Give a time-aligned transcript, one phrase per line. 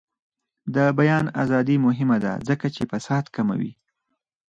[0.75, 3.71] د بیان ازادي مهمه ده ځکه چې فساد کموي.